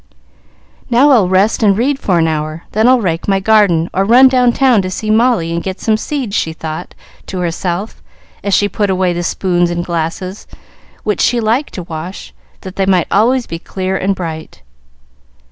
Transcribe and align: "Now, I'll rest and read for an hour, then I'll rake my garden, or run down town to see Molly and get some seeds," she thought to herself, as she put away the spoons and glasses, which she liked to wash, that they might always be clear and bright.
"Now, 0.89 1.11
I'll 1.11 1.29
rest 1.29 1.61
and 1.61 1.77
read 1.77 1.99
for 1.99 2.17
an 2.17 2.27
hour, 2.27 2.63
then 2.71 2.87
I'll 2.87 3.01
rake 3.01 3.27
my 3.27 3.39
garden, 3.39 3.87
or 3.93 4.03
run 4.03 4.29
down 4.29 4.51
town 4.51 4.81
to 4.81 4.89
see 4.89 5.11
Molly 5.11 5.53
and 5.53 5.61
get 5.61 5.79
some 5.79 5.95
seeds," 5.95 6.35
she 6.35 6.53
thought 6.53 6.95
to 7.27 7.37
herself, 7.37 8.01
as 8.43 8.55
she 8.55 8.67
put 8.67 8.89
away 8.89 9.13
the 9.13 9.21
spoons 9.21 9.69
and 9.69 9.85
glasses, 9.85 10.47
which 11.03 11.21
she 11.21 11.39
liked 11.39 11.75
to 11.75 11.83
wash, 11.83 12.33
that 12.61 12.77
they 12.77 12.87
might 12.87 13.05
always 13.11 13.45
be 13.45 13.59
clear 13.59 13.95
and 13.95 14.15
bright. 14.15 14.63